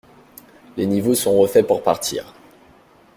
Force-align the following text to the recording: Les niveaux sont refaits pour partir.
Les 0.77 0.87
niveaux 0.87 1.13
sont 1.13 1.37
refaits 1.39 1.67
pour 1.67 1.83
partir. 1.83 2.33